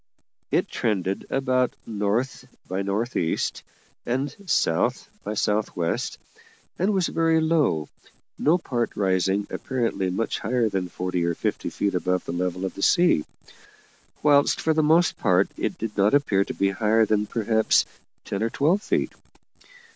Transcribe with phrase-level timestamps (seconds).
[0.49, 3.61] It trended about north north east
[4.03, 6.17] and south south west,
[6.79, 7.87] and was very low,
[8.39, 12.73] no part rising apparently much higher than forty or fifty feet above the level of
[12.73, 13.25] the sea;
[14.23, 17.85] whilst for the most part it did not appear to be higher than perhaps
[18.25, 19.11] ten or twelve feet.